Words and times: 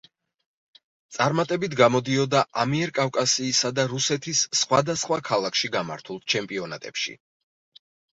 წარმატებით 1.17 1.73
გამოდიოდა 1.81 2.39
ამიერკავკასიისა 2.63 3.71
და 3.79 3.85
რუსეთის 3.91 4.41
სხვადასხვა 4.61 5.19
ქალაქში 5.29 5.71
გამართულ 5.77 6.19
ჩემპიონატებში. 6.35 7.15